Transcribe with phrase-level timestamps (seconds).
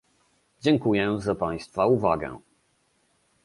[0.61, 2.37] Dziękuję za państwa uwagę